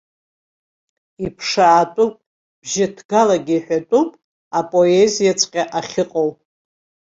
Иԥшаатәуп, 1.25 2.13
бжьыҭгалагьы 2.61 3.55
иҳәатәуп 3.57 4.09
апоезиаҵәҟьа 4.59 5.63
ахьыҟоу. 5.77 6.29